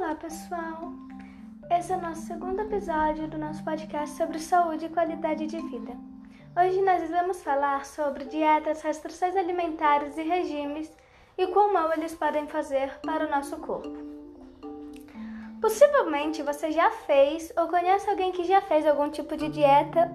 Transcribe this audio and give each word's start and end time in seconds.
Olá, 0.00 0.14
pessoal! 0.14 0.94
Esse 1.70 1.92
é 1.92 1.96
o 1.98 2.00
nosso 2.00 2.22
segundo 2.22 2.62
episódio 2.62 3.28
do 3.28 3.36
nosso 3.36 3.62
podcast 3.62 4.16
sobre 4.16 4.38
saúde 4.38 4.86
e 4.86 4.88
qualidade 4.88 5.46
de 5.46 5.60
vida. 5.60 5.92
Hoje 6.58 6.80
nós 6.80 7.10
vamos 7.10 7.42
falar 7.42 7.84
sobre 7.84 8.24
dietas, 8.24 8.80
restrições 8.80 9.36
alimentares 9.36 10.16
e 10.16 10.22
regimes 10.22 10.90
e 11.36 11.46
quão 11.48 11.74
mal 11.74 11.92
eles 11.92 12.14
podem 12.14 12.46
fazer 12.46 12.98
para 13.02 13.26
o 13.26 13.30
nosso 13.30 13.58
corpo. 13.58 13.94
Possivelmente 15.60 16.42
você 16.42 16.72
já 16.72 16.90
fez 16.90 17.52
ou 17.54 17.68
conhece 17.68 18.08
alguém 18.08 18.32
que 18.32 18.44
já 18.44 18.62
fez 18.62 18.86
algum 18.86 19.10
tipo 19.10 19.36
de 19.36 19.50
dieta 19.50 20.10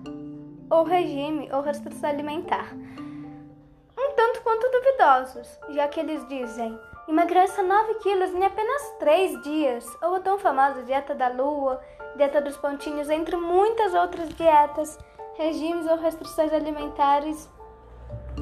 ou 0.67 0.83
regime 0.83 1.47
ou 1.53 1.61
restrição 1.61 2.09
alimentar. 2.09 2.73
Um 2.73 4.15
tanto 4.15 4.41
quanto 4.41 4.67
duvidosos, 4.71 5.59
já 5.69 5.87
que 5.87 5.99
eles 5.99 6.27
dizem 6.27 6.75
Emagreça 7.07 7.61
9 7.61 7.93
quilos 7.95 8.33
em 8.33 8.43
apenas 8.43 8.81
3 8.97 9.43
dias, 9.43 9.85
ou 10.01 10.15
a 10.15 10.19
tão 10.19 10.39
famosa 10.39 10.81
dieta 10.81 11.13
da 11.13 11.27
lua, 11.27 11.79
dieta 12.17 12.41
dos 12.41 12.57
pontinhos, 12.57 13.11
entre 13.11 13.35
muitas 13.35 13.93
outras 13.93 14.29
dietas, 14.29 14.97
regimes 15.35 15.85
ou 15.85 15.97
restrições 15.97 16.51
alimentares 16.51 17.47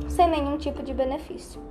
sem 0.08 0.30
nenhum 0.30 0.58
tipo 0.58 0.82
de 0.82 0.94
benefício. 0.94 1.62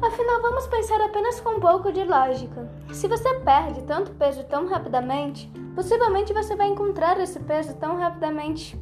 Afinal, 0.00 0.40
vamos 0.40 0.66
pensar 0.68 0.98
apenas 1.02 1.38
com 1.38 1.50
um 1.50 1.60
pouco 1.60 1.92
de 1.92 2.02
lógica. 2.02 2.66
Se 2.90 3.06
você 3.06 3.40
perde 3.40 3.82
tanto 3.82 4.12
peso 4.12 4.42
tão 4.44 4.66
rapidamente, 4.66 5.52
possivelmente 5.74 6.32
você 6.32 6.56
vai 6.56 6.68
encontrar 6.68 7.20
esse 7.20 7.38
peso 7.40 7.76
tão 7.76 7.98
rapidamente. 7.98 8.80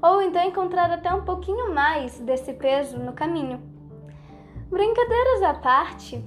Ou 0.00 0.22
então 0.22 0.42
encontrar 0.42 0.90
até 0.90 1.12
um 1.12 1.22
pouquinho 1.22 1.74
mais 1.74 2.18
desse 2.18 2.54
peso 2.54 2.98
no 2.98 3.12
caminho. 3.12 3.73
Brincadeiras 4.74 5.42
à 5.42 5.54
parte, 5.54 6.20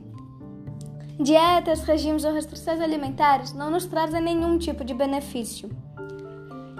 dietas, 1.19 1.81
regimes 1.81 2.23
ou 2.23 2.31
restrições 2.31 2.79
alimentares 2.79 3.51
não 3.51 3.69
nos 3.69 3.85
trazem 3.85 4.21
nenhum 4.21 4.57
tipo 4.57 4.85
de 4.85 4.93
benefício, 4.93 5.69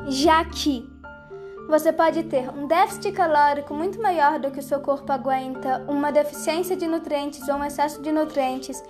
já 0.08 0.46
que 0.46 0.90
você 1.68 1.92
pode 1.92 2.24
ter 2.24 2.50
um 2.52 2.68
déficit 2.68 3.12
calórico 3.12 3.74
muito 3.74 4.02
maior 4.02 4.40
do 4.40 4.50
que 4.50 4.62
o 4.62 4.64
seu 4.64 4.80
corpo 4.80 5.12
aguenta, 5.12 5.84
uma 5.90 6.10
deficiência 6.10 6.78
de 6.78 6.88
nutrientes 6.88 7.46
ou 7.50 7.56
um 7.56 7.64
excesso 7.66 8.02
de 8.02 8.14
nutrientes, 8.14 8.82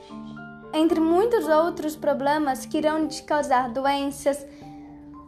entre 0.72 1.00
muitos 1.00 1.48
outros 1.48 1.96
problemas 1.96 2.68
que 2.68 2.78
irão 2.78 3.08
te 3.08 3.24
causar 3.24 3.72
doenças, 3.72 4.46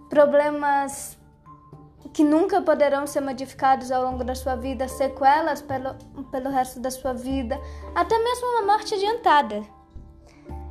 problemas 0.07 1.17
que 2.13 2.23
nunca 2.23 2.61
poderão 2.61 3.05
ser 3.05 3.21
modificados 3.21 3.91
ao 3.91 4.03
longo 4.03 4.23
da 4.23 4.35
sua 4.35 4.55
vida, 4.55 4.87
sequelas 4.87 5.61
pelo, 5.61 5.95
pelo 6.31 6.49
resto 6.49 6.79
da 6.79 6.89
sua 6.89 7.13
vida, 7.13 7.59
até 7.95 8.17
mesmo 8.17 8.47
uma 8.47 8.73
morte 8.73 8.95
adiantada. 8.95 9.61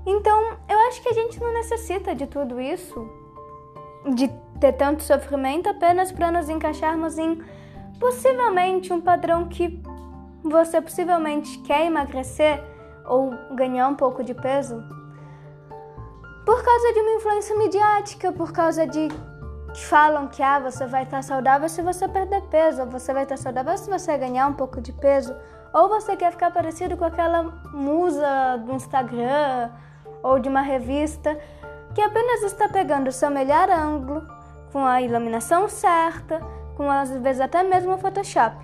Então, 0.07 0.57
eu 0.69 0.79
acho 0.89 1.03
que 1.03 1.09
a 1.09 1.13
gente 1.13 1.41
não 1.41 1.53
necessita 1.53 2.15
de 2.15 2.27
tudo 2.27 2.61
isso, 2.61 3.09
de 4.15 4.29
ter 4.61 4.73
tanto 4.73 5.03
sofrimento 5.03 5.69
apenas 5.69 6.11
para 6.11 6.33
nos 6.33 6.49
encaixarmos 6.49 7.19
em 7.19 7.43
possivelmente 8.01 8.93
um 8.93 9.01
padrão 9.01 9.49
que 9.49 9.81
você 10.43 10.81
possivelmente 10.81 11.59
quer 11.59 11.87
emagrecer 11.87 12.63
ou 13.07 13.31
ganhar 13.55 13.89
um 13.89 13.95
pouco 13.95 14.23
de 14.23 14.35
peso 14.35 14.83
por 16.49 16.63
causa 16.63 16.93
de 16.95 17.01
uma 17.01 17.11
influência 17.11 17.59
midiática, 17.59 18.33
por 18.33 18.53
causa 18.53 18.87
de 18.87 19.09
que 19.79 19.87
falam 19.87 20.27
que 20.27 20.43
ah, 20.43 20.59
você 20.59 20.87
vai 20.87 21.05
estar 21.05 21.23
saudável 21.23 21.69
se 21.69 21.81
você 21.83 22.09
perder 22.09 22.43
peso, 22.51 22.83
ou 22.83 22.89
você 22.89 23.13
vai 23.13 23.23
estar 23.23 23.37
saudável 23.37 23.79
se 23.79 23.89
você 23.89 24.19
ganhar 24.19 24.49
um 24.49 24.53
pouco 24.53 24.81
de 24.81 24.93
peso, 24.93 25.37
ou 25.73 25.89
você 25.89 26.17
quer 26.17 26.33
ficar 26.33 26.51
parecido 26.51 26.97
com 26.97 27.05
aquela 27.05 27.45
musa 27.73 28.57
do 28.67 28.73
Instagram 28.73 29.71
ou 30.21 30.41
de 30.41 30.49
uma 30.49 30.63
revista 30.63 31.39
que 31.95 32.01
apenas 32.01 32.43
está 32.43 32.69
pegando 32.69 33.07
o 33.07 33.13
seu 33.13 33.31
melhor 33.31 33.71
ângulo, 33.71 34.27
com 34.73 34.85
a 34.85 35.01
iluminação 35.01 35.69
certa, 35.69 36.41
com 36.77 36.91
às 36.91 37.11
vezes 37.11 37.41
até 37.41 37.63
mesmo 37.63 37.95
o 37.95 37.99
Photoshop. 37.99 38.57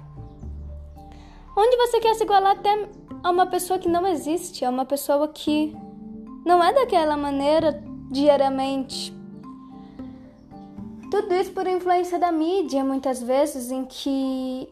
Onde 1.57 1.77
você 1.77 2.01
quer 2.01 2.15
se 2.15 2.25
igualar 2.25 2.57
até 2.57 2.89
a 3.23 3.31
uma 3.31 3.47
pessoa 3.47 3.79
que 3.79 3.89
não 3.89 4.05
existe, 4.05 4.65
a 4.65 4.69
uma 4.69 4.85
pessoa 4.85 5.29
que 5.29 5.77
não 6.45 6.63
é 6.63 6.73
daquela 6.73 7.17
maneira 7.17 7.81
diariamente 8.11 9.24
tudo 11.15 11.33
isso 11.33 11.53
por 11.53 11.65
influência 11.69 12.19
da 12.19 12.33
mídia, 12.33 12.85
muitas 12.85 13.23
vezes, 13.23 13.71
em 13.71 13.85
que 13.85 14.69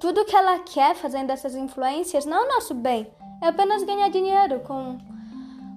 tudo 0.00 0.24
que 0.24 0.34
ela 0.34 0.58
quer 0.58 0.96
fazendo 0.96 1.30
essas 1.30 1.54
influências 1.54 2.26
não 2.26 2.38
é 2.38 2.44
o 2.44 2.48
nosso 2.54 2.74
bem, 2.74 3.06
é 3.40 3.46
apenas 3.46 3.84
ganhar 3.84 4.08
dinheiro 4.08 4.58
com 4.60 4.98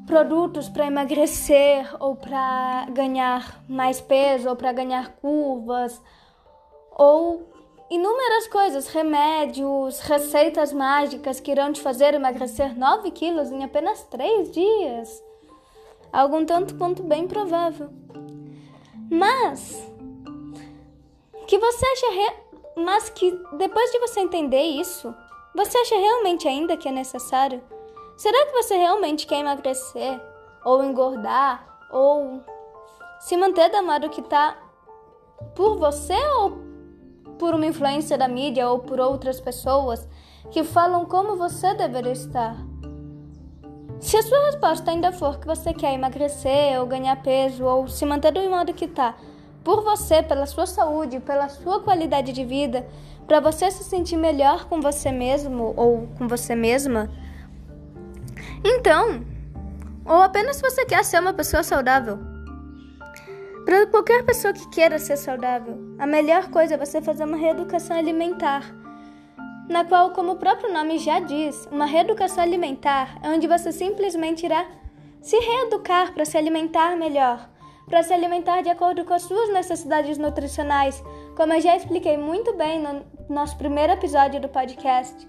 produtos 0.08 0.68
para 0.68 0.88
emagrecer 0.88 1.96
ou 2.00 2.16
para 2.16 2.88
ganhar 2.92 3.64
mais 3.70 4.02
peso 4.02 4.50
ou 4.50 4.56
para 4.56 4.74
ganhar 4.74 5.10
curvas 5.18 6.02
ou 6.98 7.48
inúmeras 7.88 8.48
coisas, 8.48 8.88
remédios, 8.88 10.00
receitas 10.00 10.74
mágicas 10.74 11.40
que 11.40 11.52
irão 11.52 11.72
te 11.72 11.82
fazer 11.82 12.16
emagrecer 12.16 12.76
9 12.76 13.12
quilos 13.12 13.52
em 13.52 13.64
apenas 13.64 14.02
3 14.06 14.50
dias. 14.50 15.24
Algo 16.12 16.44
tanto 16.46 16.74
quanto 16.74 17.04
bem 17.04 17.28
provável. 17.28 17.92
Mas 19.12 19.88
que 21.50 21.58
você 21.58 21.84
acha 21.84 22.12
re... 22.12 22.84
mas 22.84 23.10
que 23.10 23.32
depois 23.54 23.92
de 23.92 23.98
você 23.98 24.20
entender 24.20 24.62
isso, 24.62 25.12
você 25.56 25.76
acha 25.80 25.96
realmente 25.96 26.48
ainda 26.48 26.78
que 26.78 26.88
é 26.88 26.92
necessário? 26.92 27.60
Será 28.16 28.46
que 28.46 28.52
você 28.52 28.78
realmente 28.78 29.26
quer 29.26 29.40
emagrecer 29.40 30.22
ou 30.64 30.84
engordar 30.84 31.66
ou 31.92 32.44
se 33.20 33.36
manter 33.36 33.72
da 33.72 33.82
modo 33.82 34.12
que 34.12 34.22
tá 34.22 34.60
por 35.56 35.76
você 35.78 36.14
ou 36.38 36.60
por 37.40 37.56
uma 37.56 37.66
influência 37.66 38.16
da 38.16 38.28
mídia 38.28 38.70
ou 38.70 38.78
por 38.78 39.00
outras 39.00 39.42
pessoas 39.42 40.08
que 40.52 40.64
falam 40.64 41.04
como 41.06 41.36
você 41.36 41.74
deveria 41.74 42.12
estar? 42.12 42.58
Se 44.00 44.18
a 44.18 44.22
sua 44.22 44.46
resposta 44.46 44.92
ainda 44.92 45.12
for 45.12 45.40
que 45.40 45.48
você 45.48 45.74
quer 45.74 45.96
emagrecer 45.96 46.80
ou 46.80 46.86
ganhar 46.86 47.20
peso 47.24 47.66
ou 47.66 47.88
se 47.88 48.06
manter 48.06 48.32
do 48.32 48.40
modo 48.52 48.72
que 48.72 48.88
tá, 48.88 49.16
por 49.70 49.84
você, 49.84 50.24
pela 50.24 50.48
sua 50.48 50.66
saúde, 50.66 51.20
pela 51.20 51.48
sua 51.48 51.80
qualidade 51.80 52.34
de 52.34 52.44
vida, 52.44 52.88
para 53.28 53.40
você 53.40 53.70
se 53.70 53.84
sentir 53.84 54.18
melhor 54.18 54.66
com 54.66 54.82
você 54.82 55.12
mesmo 55.12 55.76
ou 55.78 56.08
com 56.18 56.28
você 56.28 56.56
mesma. 56.56 57.08
Então, 58.66 59.24
ou 60.04 60.24
apenas 60.24 60.60
você 60.60 60.88
quer 60.88 61.06
ser 61.06 61.20
uma 61.20 61.36
pessoa 61.36 61.62
saudável. 61.62 62.18
Para 63.64 63.86
qualquer 63.86 64.26
pessoa 64.26 64.56
que 64.56 64.68
queira 64.70 64.98
ser 64.98 65.18
saudável, 65.18 65.78
a 66.00 66.08
melhor 66.08 66.50
coisa 66.50 66.74
é 66.74 66.78
você 66.78 67.00
fazer 67.00 67.26
uma 67.26 67.38
reeducação 67.38 67.96
alimentar, 67.96 68.64
na 69.70 69.86
qual, 69.86 70.14
como 70.14 70.32
o 70.32 70.38
próprio 70.38 70.74
nome 70.74 70.98
já 70.98 71.20
diz, 71.20 71.70
uma 71.72 71.86
reeducação 71.86 72.44
alimentar 72.44 73.20
é 73.22 73.30
onde 73.30 73.48
você 73.48 73.72
simplesmente 73.72 74.48
irá 74.48 74.66
se 75.22 75.38
reeducar 75.38 76.12
para 76.12 76.26
se 76.26 76.36
alimentar 76.40 76.98
melhor 76.98 77.48
para 77.90 78.04
se 78.04 78.14
alimentar 78.14 78.62
de 78.62 78.70
acordo 78.70 79.04
com 79.04 79.14
as 79.14 79.24
suas 79.24 79.52
necessidades 79.52 80.18
nutricionais, 80.18 81.04
como 81.36 81.54
eu 81.54 81.62
já 81.62 81.76
expliquei 81.76 82.18
muito 82.18 82.54
bem 82.56 82.80
no 82.80 83.04
nosso 83.28 83.58
primeiro 83.58 83.94
episódio 83.94 84.40
do 84.40 84.48
podcast, 84.48 85.28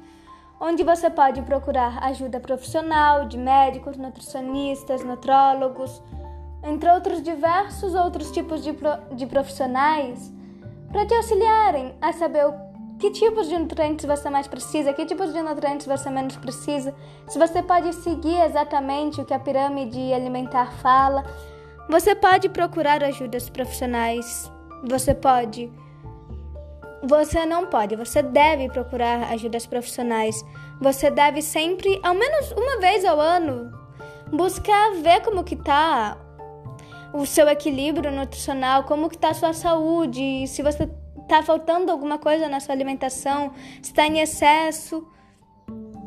onde 0.60 0.84
você 0.84 1.08
pode 1.08 1.40
procurar 1.42 2.04
ajuda 2.04 2.38
profissional 2.38 3.26
de 3.26 3.38
médicos, 3.38 3.96
nutricionistas, 3.96 5.02
nutrólogos, 5.02 6.02
entre 6.62 6.90
outros 6.90 7.22
diversos 7.22 7.94
outros 7.94 8.30
tipos 8.30 8.62
de, 8.62 8.74
pro, 8.74 8.90
de 9.16 9.26
profissionais, 9.26 10.30
para 10.92 11.06
te 11.06 11.14
auxiliarem 11.14 11.94
a 12.00 12.12
saber 12.12 12.46
o 12.46 12.70
que 12.98 13.10
tipos 13.10 13.48
de 13.48 13.58
nutrientes 13.58 14.04
você 14.04 14.28
mais 14.28 14.46
precisa, 14.46 14.92
que 14.92 15.06
tipos 15.06 15.32
de 15.32 15.40
nutrientes 15.40 15.86
você 15.86 16.10
menos 16.10 16.36
precisa, 16.36 16.94
se 17.26 17.38
você 17.38 17.62
pode 17.62 17.94
seguir 17.94 18.38
exatamente 18.42 19.22
o 19.22 19.24
que 19.24 19.32
a 19.32 19.38
pirâmide 19.38 20.12
alimentar 20.12 20.70
fala 20.72 21.24
você 21.90 22.14
pode 22.14 22.48
procurar 22.48 23.02
ajudas 23.02 23.50
profissionais. 23.50 24.50
Você 24.84 25.12
pode. 25.12 25.70
Você 27.02 27.44
não 27.44 27.66
pode, 27.66 27.96
você 27.96 28.22
deve 28.22 28.68
procurar 28.68 29.32
ajudas 29.32 29.66
profissionais. 29.66 30.44
Você 30.80 31.10
deve 31.10 31.42
sempre, 31.42 31.98
ao 32.02 32.14
menos 32.14 32.52
uma 32.52 32.78
vez 32.78 33.04
ao 33.04 33.18
ano, 33.18 33.72
buscar 34.30 34.92
ver 35.02 35.22
como 35.22 35.42
que 35.42 35.56
tá 35.56 36.16
o 37.12 37.24
seu 37.26 37.48
equilíbrio 37.48 38.12
nutricional, 38.12 38.84
como 38.84 39.08
que 39.08 39.18
tá 39.18 39.30
a 39.30 39.34
sua 39.34 39.52
saúde, 39.52 40.46
se 40.46 40.62
você 40.62 40.88
tá 41.26 41.42
faltando 41.42 41.90
alguma 41.90 42.18
coisa 42.18 42.48
na 42.48 42.60
sua 42.60 42.74
alimentação, 42.74 43.52
se 43.82 43.90
está 43.90 44.06
em 44.06 44.20
excesso. 44.20 45.06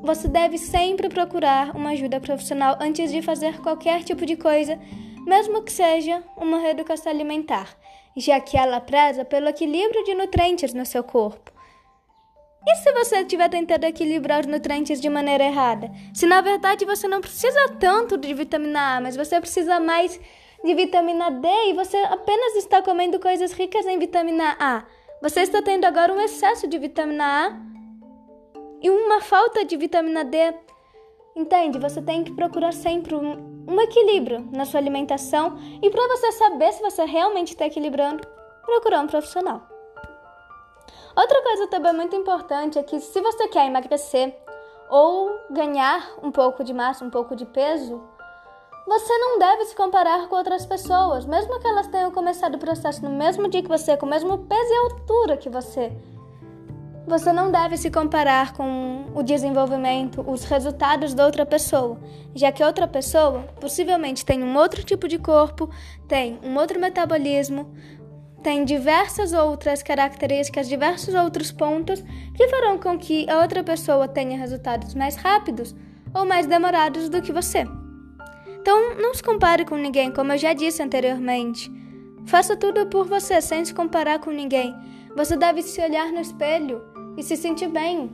Você 0.04 0.28
deve 0.28 0.58
sempre 0.58 1.10
procurar 1.10 1.76
uma 1.76 1.90
ajuda 1.92 2.20
profissional 2.20 2.78
antes 2.80 3.12
de 3.12 3.22
fazer 3.22 3.60
qualquer 3.62 4.04
tipo 4.04 4.26
de 4.26 4.36
coisa 4.36 4.80
mesmo 5.26 5.64
que 5.64 5.72
seja 5.72 6.24
uma 6.38 6.60
reeducação 6.60 7.12
alimentar, 7.12 7.78
já 8.16 8.40
que 8.40 8.58
ela 8.58 8.80
preza 8.80 9.26
pelo 9.26 9.48
equilíbrio 9.48 10.04
de 10.04 10.14
nutrientes 10.14 10.74
no 10.74 10.86
seu 10.86 11.04
corpo. 11.04 11.52
E 12.66 12.76
se 12.76 12.92
você 12.94 13.18
estiver 13.20 13.50
tentando 13.50 13.84
equilibrar 13.84 14.42
os 14.42 14.48
nutrientes 14.48 15.02
de 15.02 15.10
maneira 15.10 15.44
errada? 15.44 15.92
Se 16.14 16.26
na 16.26 16.40
verdade 16.40 16.86
você 16.86 17.08
não 17.08 17.20
precisa 17.20 17.70
tanto 17.80 18.18
de 18.18 18.34
vitamina 18.34 18.98
A, 18.98 19.02
mas 19.02 19.18
você 19.18 19.40
precisa 19.40 19.80
mais 19.82 20.20
de 20.64 20.74
vitamina 20.74 21.30
D 21.30 21.48
e 21.68 21.74
você 21.74 21.98
apenas 21.98 22.56
está 22.56 22.82
comendo 22.82 23.20
coisas 23.20 23.52
ricas 23.52 23.86
em 23.86 24.00
vitamina 24.00 24.56
A. 24.58 24.84
Você 25.22 25.42
está 25.42 25.62
tendo 25.62 25.84
agora 25.84 26.14
um 26.14 26.22
excesso 26.22 26.66
de 26.68 26.78
vitamina 26.78 27.48
A 27.48 27.74
e 28.82 28.90
uma 28.90 29.20
falta 29.20 29.66
de 29.66 29.76
vitamina 29.76 30.24
D. 30.24 30.54
Entende? 31.36 31.80
Você 31.80 32.02
tem 32.02 32.24
que 32.24 32.32
procurar 32.32 32.72
sempre 32.72 33.14
um, 33.14 33.53
um 33.68 33.80
equilíbrio 33.82 34.48
na 34.52 34.66
sua 34.66 34.80
alimentação 34.80 35.58
e 35.82 35.90
para 35.90 36.08
você 36.08 36.32
saber 36.34 36.72
se 36.74 36.82
você 36.82 37.06
realmente 37.06 37.54
está 37.54 37.66
equilibrando, 37.66 38.28
procurar 38.66 39.02
um 39.02 39.08
profissional. 39.08 39.62
Outra 41.16 41.42
coisa 41.44 41.68
também 41.68 41.94
muito 41.94 42.16
importante 42.16 42.80
é 42.80 42.84
que 42.84 43.00
se 43.00 43.22
você 43.22 43.48
quer 43.48 43.68
emagrecer 43.68 44.36
ou 44.90 45.32
ganhar 45.52 46.16
um 46.22 46.32
pouco 46.32 46.64
de 46.64 46.74
massa, 46.74 47.06
um 47.06 47.10
pouco 47.10 47.36
de 47.36 47.46
peso, 47.46 48.02
você 48.86 49.18
não 49.18 49.40
deve 49.40 49.66
se 49.66 49.76
comparar 49.76 50.28
com 50.28 50.36
outras 50.36 50.66
pessoas, 50.66 51.26
mesmo 51.26 51.60
que 51.60 51.68
elas 51.68 51.88
tenham 51.88 52.12
começado 52.12 52.56
o 52.56 52.60
processo 52.60 53.04
no 53.04 53.12
mesmo 53.12 53.48
dia 53.48 53.62
que 53.62 53.70
você, 53.70 53.96
com 53.96 54.06
o 54.06 54.10
mesmo 54.10 54.40
peso 54.40 54.74
e 54.74 54.78
altura 54.78 55.38
que 55.38 55.50
você. 55.50 55.92
Você 57.06 57.34
não 57.34 57.52
deve 57.52 57.76
se 57.76 57.92
comparar 57.92 58.54
com 58.54 59.08
o 59.14 59.22
desenvolvimento, 59.22 60.24
os 60.26 60.46
resultados 60.46 61.14
da 61.14 61.26
outra 61.26 61.46
pessoa, 61.46 61.98
já 62.34 62.50
que 62.50 62.64
outra 62.64 62.88
pessoa 62.88 63.42
possivelmente 63.60 64.26
tem 64.26 64.42
um 64.42 64.56
outro 64.56 64.84
tipo 64.84 65.06
de 65.06 65.18
corpo, 65.18 65.70
tem 66.08 66.40
um 66.42 66.56
outro 66.58 66.80
metabolismo, 66.80 67.74
tem 68.42 68.64
diversas 68.64 69.34
outras 69.34 69.84
características, 69.84 70.70
diversos 70.70 71.14
outros 71.14 71.52
pontos 71.52 72.02
que 72.36 72.48
farão 72.48 72.78
com 72.78 72.98
que 72.98 73.30
a 73.30 73.42
outra 73.42 73.64
pessoa 73.64 74.08
tenha 74.08 74.38
resultados 74.38 74.96
mais 74.96 75.18
rápidos 75.18 75.76
ou 76.14 76.26
mais 76.26 76.46
demorados 76.46 77.10
do 77.10 77.22
que 77.22 77.34
você. 77.34 77.66
Então, 78.48 78.96
não 78.96 79.14
se 79.14 79.22
compare 79.22 79.66
com 79.66 79.76
ninguém, 79.76 80.10
como 80.10 80.32
eu 80.32 80.38
já 80.38 80.54
disse 80.54 80.82
anteriormente. 80.82 81.70
Faça 82.26 82.56
tudo 82.56 82.86
por 82.86 83.06
você, 83.06 83.42
sem 83.42 83.66
se 83.66 83.74
comparar 83.74 84.20
com 84.20 84.32
ninguém. 84.32 84.74
Você 85.18 85.36
deve 85.36 85.62
se 85.62 85.82
olhar 85.82 86.08
no 86.08 86.22
espelho 86.22 86.93
e 87.18 87.24
se 87.24 87.36
sentir 87.36 87.68
bem 87.68 88.12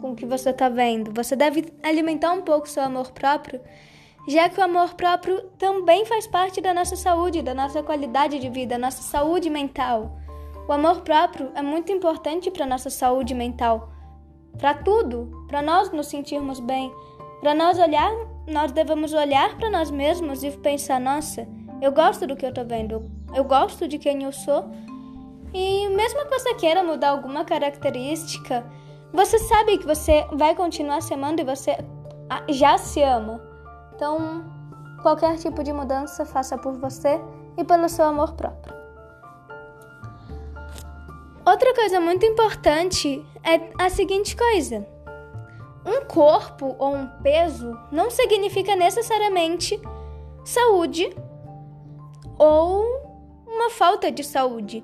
com 0.00 0.12
o 0.12 0.16
que 0.16 0.26
você 0.26 0.50
está 0.50 0.68
vendo. 0.68 1.12
Você 1.12 1.36
deve 1.36 1.72
alimentar 1.82 2.32
um 2.32 2.42
pouco 2.42 2.68
seu 2.68 2.82
amor 2.82 3.12
próprio 3.12 3.60
já 4.26 4.48
que 4.48 4.60
o 4.60 4.64
amor 4.64 4.94
próprio 4.94 5.40
também 5.58 6.04
faz 6.04 6.26
parte 6.26 6.60
da 6.60 6.72
nossa 6.72 6.94
saúde, 6.94 7.42
da 7.42 7.54
nossa 7.54 7.82
qualidade 7.82 8.38
de 8.38 8.48
vida, 8.48 8.78
nossa 8.78 9.02
saúde 9.02 9.50
mental. 9.50 10.16
O 10.68 10.72
amor 10.72 11.00
próprio 11.00 11.50
é 11.54 11.62
muito 11.62 11.90
importante 11.90 12.50
para 12.50 12.66
nossa 12.66 12.88
saúde 12.88 13.34
mental, 13.34 13.92
para 14.58 14.74
tudo, 14.74 15.44
para 15.48 15.60
nós 15.60 15.90
nos 15.90 16.06
sentirmos 16.06 16.60
bem, 16.60 16.92
para 17.40 17.52
nós 17.52 17.78
olhar, 17.80 18.12
nós 18.46 18.70
devemos 18.70 19.12
olhar 19.12 19.56
para 19.56 19.68
nós 19.68 19.90
mesmos 19.90 20.44
e 20.44 20.52
pensar, 20.52 21.00
nossa, 21.00 21.48
eu 21.80 21.90
gosto 21.90 22.24
do 22.24 22.36
que 22.36 22.44
eu 22.44 22.50
estou 22.50 22.64
vendo, 22.64 23.10
eu 23.34 23.42
gosto 23.42 23.88
de 23.88 23.98
quem 23.98 24.22
eu 24.22 24.30
sou. 24.30 24.70
E 25.52 25.88
mesmo 25.88 26.24
que 26.24 26.38
você 26.38 26.54
queira 26.54 26.82
mudar 26.82 27.10
alguma 27.10 27.44
característica, 27.44 28.64
você 29.12 29.38
sabe 29.38 29.78
que 29.78 29.86
você 29.86 30.26
vai 30.32 30.54
continuar 30.54 31.02
se 31.02 31.12
amando 31.12 31.42
e 31.42 31.44
você 31.44 31.76
já 32.48 32.78
se 32.78 33.02
ama. 33.02 33.40
Então, 33.94 34.44
qualquer 35.02 35.36
tipo 35.36 35.62
de 35.62 35.72
mudança 35.72 36.24
faça 36.24 36.56
por 36.56 36.72
você 36.78 37.20
e 37.56 37.64
pelo 37.64 37.88
seu 37.88 38.06
amor 38.06 38.32
próprio. 38.32 38.74
Outra 41.44 41.74
coisa 41.74 42.00
muito 42.00 42.24
importante 42.24 43.24
é 43.44 43.84
a 43.84 43.90
seguinte 43.90 44.36
coisa: 44.36 44.86
um 45.84 46.04
corpo 46.06 46.76
ou 46.78 46.94
um 46.94 47.06
peso 47.22 47.76
não 47.90 48.10
significa 48.10 48.76
necessariamente 48.76 49.80
saúde 50.44 51.14
ou 52.38 52.84
uma 53.46 53.70
falta 53.70 54.10
de 54.10 54.24
saúde. 54.24 54.82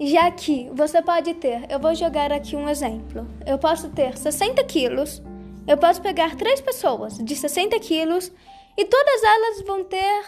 Já 0.00 0.30
que 0.30 0.70
você 0.72 1.02
pode 1.02 1.34
ter, 1.34 1.70
eu 1.70 1.78
vou 1.78 1.94
jogar 1.94 2.32
aqui 2.32 2.54
um 2.54 2.68
exemplo. 2.68 3.26
Eu 3.46 3.58
posso 3.58 3.88
ter 3.90 4.16
60 4.16 4.62
quilos 4.64 5.22
eu 5.68 5.76
posso 5.76 6.00
pegar 6.00 6.34
três 6.34 6.62
pessoas 6.62 7.18
de 7.18 7.36
60 7.36 7.78
quilos 7.80 8.32
e 8.74 8.86
todas 8.86 9.22
elas 9.22 9.62
vão 9.66 9.84
ter 9.84 10.24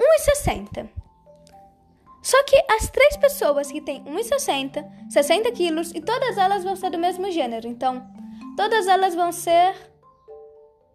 1,60. 0.00 0.88
Só 2.22 2.40
que 2.44 2.56
as 2.70 2.88
três 2.90 3.16
pessoas 3.16 3.72
que 3.72 3.80
têm 3.80 4.04
1,60, 4.04 5.10
60 5.10 5.50
quilos 5.50 5.90
e 5.90 6.00
todas 6.00 6.38
elas 6.38 6.62
vão 6.62 6.76
ser 6.76 6.90
do 6.90 6.98
mesmo 6.98 7.28
gênero. 7.32 7.66
Então, 7.66 8.06
todas 8.56 8.86
elas 8.86 9.16
vão 9.16 9.32
ser 9.32 9.74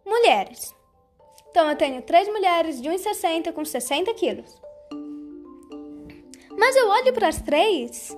mulheres. 0.06 0.74
Então, 1.50 1.70
eu 1.70 1.76
tenho 1.76 2.02
três 2.04 2.26
mulheres 2.30 2.82
de 2.82 2.88
1,60 2.88 3.52
com 3.52 3.66
60 3.66 4.14
quilos. 4.14 4.62
Mas 6.58 6.76
eu 6.76 6.88
olho 6.90 7.14
para 7.14 7.28
as 7.28 7.42
três 7.42 8.16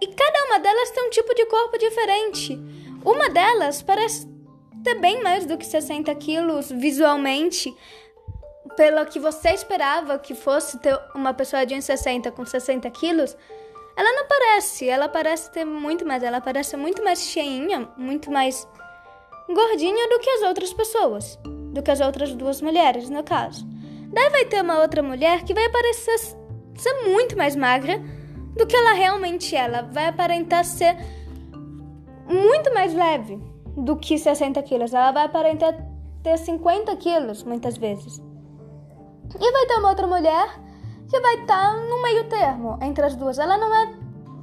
e 0.00 0.06
cada 0.06 0.44
uma 0.46 0.60
delas 0.60 0.90
tem 0.90 1.06
um 1.06 1.10
tipo 1.10 1.34
de 1.34 1.46
corpo 1.46 1.78
diferente. 1.78 2.58
Uma 3.04 3.28
delas 3.28 3.82
parece 3.82 4.28
ter 4.84 4.94
bem 4.96 5.22
mais 5.22 5.44
do 5.44 5.58
que 5.58 5.66
60 5.66 6.14
quilos 6.16 6.70
visualmente, 6.70 7.74
pelo 8.76 9.04
que 9.06 9.18
você 9.18 9.50
esperava 9.50 10.18
que 10.18 10.34
fosse 10.34 10.78
ter 10.78 10.98
uma 11.14 11.34
pessoa 11.34 11.66
de 11.66 11.74
1,60 11.74 12.30
com 12.30 12.46
60 12.46 12.88
quilos. 12.90 13.36
Ela 13.96 14.12
não 14.12 14.28
parece, 14.28 14.88
ela 14.88 15.08
parece 15.08 15.50
ter 15.50 15.64
muito 15.64 16.06
mais, 16.06 16.22
ela 16.22 16.40
parece 16.40 16.76
muito 16.76 17.02
mais 17.02 17.20
cheinha, 17.22 17.88
muito 17.96 18.30
mais 18.30 18.68
gordinha 19.48 20.08
do 20.08 20.20
que 20.20 20.30
as 20.30 20.42
outras 20.42 20.72
pessoas, 20.72 21.36
do 21.72 21.82
que 21.82 21.90
as 21.90 22.00
outras 22.00 22.32
duas 22.34 22.60
mulheres, 22.60 23.10
no 23.10 23.24
caso. 23.24 23.66
Daí 24.12 24.30
vai 24.30 24.44
ter 24.44 24.62
uma 24.62 24.80
outra 24.80 25.02
mulher 25.02 25.42
que 25.42 25.52
vai 25.52 25.68
parecer 25.68 26.37
ser 26.82 27.08
muito 27.08 27.36
mais 27.36 27.54
magra 27.56 28.00
do 28.56 28.66
que 28.66 28.76
ela 28.76 28.92
realmente 28.92 29.54
é. 29.54 29.60
Ela 29.60 29.82
vai 29.82 30.06
aparentar 30.06 30.64
ser 30.64 30.96
muito 32.26 32.72
mais 32.74 32.94
leve 32.94 33.40
do 33.76 33.96
que 33.96 34.18
60 34.18 34.62
quilos. 34.62 34.92
Ela 34.92 35.12
vai 35.12 35.24
aparentar 35.24 35.74
ter 36.22 36.36
50 36.36 36.94
quilos 36.96 37.42
muitas 37.44 37.76
vezes. 37.76 38.18
E 39.38 39.52
vai 39.52 39.66
ter 39.66 39.74
uma 39.74 39.90
outra 39.90 40.06
mulher 40.06 40.48
que 41.08 41.20
vai 41.20 41.34
estar 41.40 41.74
tá 41.74 41.76
no 41.76 42.02
meio 42.02 42.24
termo 42.28 42.78
entre 42.82 43.04
as 43.04 43.14
duas. 43.14 43.38
Ela 43.38 43.56
não 43.56 43.74
é 43.74 43.94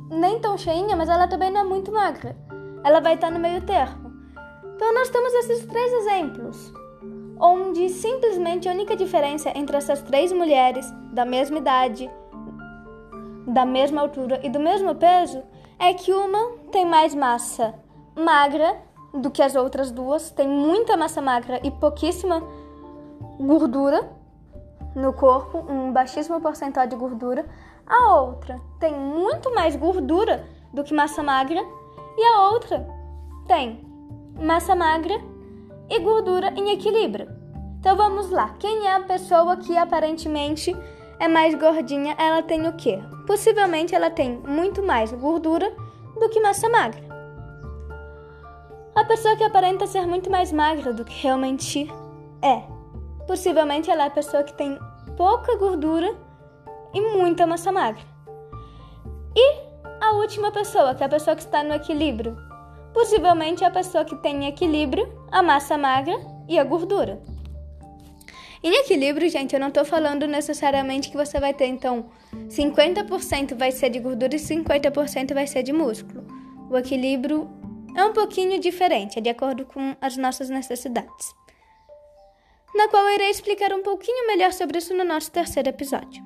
nem 0.10 0.40
tão 0.40 0.58
cheinha, 0.58 0.96
mas 0.96 1.10
ela 1.10 1.28
também 1.28 1.52
não 1.52 1.62
é 1.62 1.64
muito 1.64 1.92
magra. 1.92 2.36
Ela 2.84 3.00
vai 3.00 3.16
estar 3.16 3.28
tá 3.28 3.34
no 3.34 3.40
meio 3.40 3.62
termo. 3.62 4.14
Então 4.76 4.94
nós 4.94 5.10
temos 5.10 5.34
esses 5.34 5.66
três 5.66 5.94
exemplos, 5.94 6.74
onde 7.40 7.90
simplesmente 7.90 8.68
a 8.68 8.72
única 8.72 8.96
diferença 8.96 9.52
entre 9.56 9.78
essas 9.78 10.02
três 10.02 10.32
mulheres 10.32 10.86
da 11.14 11.24
mesma 11.26 11.58
idade, 11.58 12.10
da 13.46 13.66
mesma 13.66 14.02
altura 14.02 14.40
e 14.44 14.50
do 14.50 14.60
mesmo 14.60 14.96
peso 14.96 15.44
é 15.78 15.94
que 15.94 16.12
uma 16.12 16.58
tem 16.72 16.86
mais 16.86 17.14
massa 17.14 17.74
magra 18.16 18.78
do 19.14 19.30
que 19.30 19.42
as 19.42 19.56
outras 19.56 19.92
duas, 19.92 20.32
tem 20.32 20.48
muita 20.48 20.98
massa 20.98 21.22
magra 21.22 21.60
e 21.64 21.72
pouquíssima 21.72 22.42
gordura 23.40 24.10
no 24.96 25.14
corpo, 25.14 25.60
um 25.70 25.92
baixíssimo 25.92 26.40
percentual 26.42 26.88
de 26.88 26.96
gordura. 26.96 27.46
A 27.86 28.16
outra 28.16 28.60
tem 28.80 28.94
muito 28.94 29.54
mais 29.54 29.76
gordura 29.76 30.46
do 30.74 30.84
que 30.84 30.94
massa 30.94 31.22
magra 31.22 31.62
e 32.18 32.24
a 32.24 32.50
outra 32.50 32.88
tem 33.48 33.86
massa 34.40 34.76
magra 34.76 35.16
e 35.90 36.00
gordura 36.00 36.52
em 36.56 36.72
equilíbrio. 36.72 37.30
Então 37.80 37.96
vamos 37.96 38.32
lá. 38.32 38.56
Quem 38.58 38.88
é 38.88 38.96
a 38.96 39.02
pessoa 39.02 39.58
que 39.58 39.78
aparentemente 39.78 40.76
é 41.20 41.28
mais 41.28 41.56
gordinha? 41.56 42.16
Ela 42.18 42.42
tem 42.44 42.68
o 42.68 42.74
quê? 42.74 43.00
Possivelmente 43.26 43.96
ela 43.96 44.10
tem 44.10 44.38
muito 44.38 44.84
mais 44.84 45.12
gordura 45.12 45.72
do 46.20 46.30
que 46.30 46.40
massa 46.40 46.70
magra. 46.70 47.02
A 48.96 49.04
pessoa 49.04 49.36
que 49.36 49.44
aparenta 49.44 49.86
ser 49.88 50.06
muito 50.06 50.30
mais 50.30 50.52
magra 50.52 50.94
do 50.94 51.04
que 51.04 51.22
realmente 51.22 51.92
é. 52.42 52.64
Possivelmente 53.28 53.90
ela 53.90 54.04
é 54.04 54.08
a 54.08 54.12
pessoa 54.12 54.44
que 54.44 54.54
tem 54.54 54.80
pouca 55.18 55.58
gordura 55.58 56.16
e 56.94 57.02
muita 57.02 57.46
massa 57.46 57.72
magra. 57.72 58.04
E 59.36 59.66
a 60.00 60.12
última 60.14 60.52
pessoa, 60.52 60.96
que 60.96 61.04
é 61.04 61.06
a 61.06 61.10
pessoa 61.10 61.36
que 61.36 61.42
está 61.42 61.64
no 61.64 61.74
equilíbrio. 61.74 62.38
Possivelmente 62.94 63.64
é 63.64 63.68
a 63.68 63.72
pessoa 63.72 64.06
que 64.06 64.16
tem 64.16 64.46
em 64.46 64.48
equilíbrio 64.48 65.12
a 65.30 65.44
massa 65.44 65.78
magra 65.78 66.16
e 66.48 66.58
a 66.58 66.64
gordura. 66.64 67.22
Em 68.66 68.74
equilíbrio, 68.78 69.30
gente, 69.30 69.54
eu 69.54 69.60
não 69.60 69.68
estou 69.68 69.86
falando 69.86 70.26
necessariamente 70.26 71.12
que 71.12 71.16
você 71.16 71.40
vai 71.40 71.54
ter, 71.54 71.68
então, 71.68 72.10
50% 72.48 73.54
vai 73.56 73.72
ser 73.72 73.92
de 73.92 74.00
gordura 74.00 74.36
e 74.36 74.40
50% 74.40 75.36
vai 75.36 75.46
ser 75.46 75.62
de 75.62 75.72
músculo. 75.72 76.26
O 76.68 76.76
equilíbrio 76.76 77.48
é 77.96 78.04
um 78.04 78.12
pouquinho 78.12 78.60
diferente, 78.60 79.20
é 79.20 79.22
de 79.22 79.30
acordo 79.30 79.68
com 79.68 79.96
as 80.02 80.18
nossas 80.18 80.50
necessidades. 80.50 81.32
Na 82.74 82.88
qual 82.88 83.04
eu 83.04 83.14
irei 83.14 83.30
explicar 83.30 83.72
um 83.72 83.84
pouquinho 83.84 84.26
melhor 84.26 84.52
sobre 84.52 84.80
isso 84.80 84.96
no 84.96 85.04
nosso 85.04 85.32
terceiro 85.32 85.70
episódio. 85.70 86.24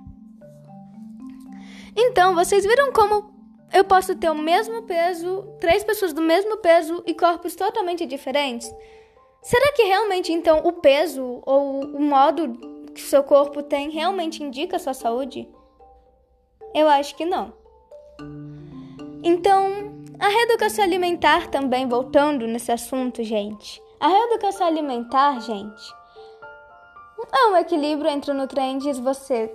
Então, 1.94 2.34
vocês 2.36 2.64
viram 2.64 2.94
como 2.94 3.34
eu 3.74 3.84
posso 3.84 4.16
ter 4.16 4.30
o 4.30 4.36
mesmo 4.36 4.84
peso, 4.84 5.42
três 5.60 5.84
pessoas 5.84 6.14
do 6.14 6.22
mesmo 6.22 6.56
peso 6.60 7.04
e 7.06 7.14
corpos 7.14 7.54
totalmente 7.54 8.06
diferentes? 8.06 8.74
Será 9.42 9.72
que 9.74 9.84
realmente 9.84 10.32
então 10.32 10.62
o 10.66 10.74
peso 10.74 11.42
ou 11.46 11.82
o 11.82 12.02
modo 12.02 12.54
que 12.94 13.02
seu 13.02 13.24
corpo 13.24 13.64
tem 13.64 13.90
realmente 13.90 14.44
indica 14.44 14.80
sua 14.80 14.94
saúde? 14.94 15.48
Eu 16.74 16.88
acho 16.90 17.16
que 17.16 17.26
não. 17.26 17.54
Então, 19.24 19.94
a 20.20 20.28
reeducação 20.28 20.84
alimentar 20.84 21.48
também, 21.48 21.88
voltando 21.88 22.46
nesse 22.46 22.72
assunto, 22.72 23.24
gente. 23.24 23.82
A 24.00 24.08
reeducação 24.08 24.68
alimentar, 24.68 25.40
gente, 25.42 25.94
é 27.34 27.48
um 27.48 27.58
equilíbrio 27.58 28.10
entre 28.10 28.34
nutrientes. 28.34 28.98
Você 29.00 29.54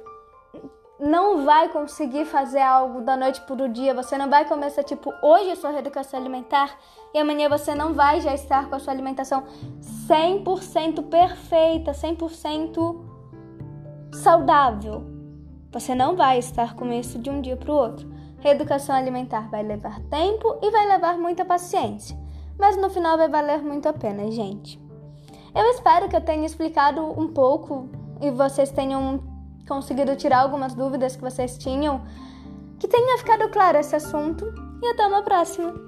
não 0.98 1.44
vai 1.44 1.68
conseguir 1.68 2.24
fazer 2.24 2.60
algo 2.60 3.00
da 3.00 3.16
noite 3.16 3.40
para 3.42 3.64
o 3.64 3.68
dia. 3.68 3.94
Você 3.94 4.16
não 4.16 4.30
vai 4.30 4.44
começar, 4.46 4.82
tipo, 4.82 5.12
hoje 5.22 5.50
a 5.50 5.56
sua 5.56 5.70
reeducação 5.70 6.18
alimentar 6.20 6.76
e 7.12 7.18
amanhã 7.18 7.48
você 7.48 7.74
não 7.74 7.92
vai 7.92 8.20
já 8.20 8.32
estar 8.32 8.68
com 8.68 8.76
a 8.76 8.78
sua 8.78 8.92
alimentação 8.92 9.44
100% 10.08 11.08
perfeita, 11.08 11.92
100% 11.92 13.04
saudável. 14.12 15.04
Você 15.72 15.94
não 15.94 16.14
vai 16.14 16.38
estar 16.38 16.76
com 16.76 16.92
isso 16.92 17.18
de 17.18 17.28
um 17.28 17.40
dia 17.40 17.56
para 17.56 17.72
o 17.72 17.76
outro. 17.76 18.08
Reeducação 18.38 18.94
alimentar 18.94 19.48
vai 19.50 19.62
levar 19.62 20.00
tempo 20.02 20.58
e 20.62 20.70
vai 20.70 20.86
levar 20.86 21.18
muita 21.18 21.44
paciência, 21.44 22.16
mas 22.58 22.76
no 22.76 22.90
final 22.90 23.16
vai 23.16 23.28
valer 23.28 23.62
muito 23.62 23.88
a 23.88 23.92
pena, 23.92 24.30
gente. 24.30 24.78
Eu 25.54 25.70
espero 25.70 26.08
que 26.08 26.14
eu 26.14 26.20
tenha 26.20 26.44
explicado 26.44 27.00
um 27.18 27.28
pouco 27.28 27.88
e 28.20 28.30
vocês 28.30 28.70
tenham 28.70 29.33
conseguido 29.66 30.16
tirar 30.16 30.40
algumas 30.40 30.74
dúvidas 30.74 31.16
que 31.16 31.22
vocês 31.22 31.58
tinham, 31.58 32.02
que 32.78 32.88
tenha 32.88 33.18
ficado 33.18 33.48
claro 33.50 33.78
esse 33.78 33.96
assunto 33.96 34.44
e 34.82 34.86
até 34.86 35.06
uma 35.06 35.22
próxima! 35.22 35.83